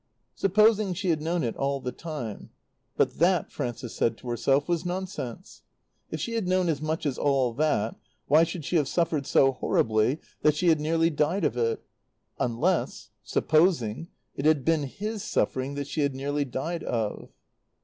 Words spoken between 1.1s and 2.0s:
had known it all the